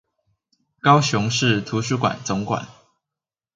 [0.79, 2.67] 高雄市圖書館總館